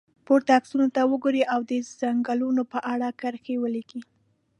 پورته 0.25 0.51
عکسونو 0.59 0.87
ته 0.95 1.01
وګورئ 1.11 1.43
او 1.53 1.61
د 1.69 1.71
څنګلونو 1.99 2.61
په 2.71 2.79
اړه 2.93 3.07
کرښې 3.21 3.55
ولیکئ. 3.59 4.01